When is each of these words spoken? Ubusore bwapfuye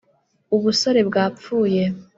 Ubusore 0.55 0.99
bwapfuye 1.09 1.83